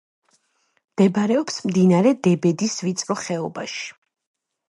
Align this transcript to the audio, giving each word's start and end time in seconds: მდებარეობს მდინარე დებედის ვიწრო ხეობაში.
მდებარეობს 0.93 1.59
მდინარე 1.67 2.15
დებედის 2.27 2.79
ვიწრო 2.87 3.19
ხეობაში. 3.27 3.85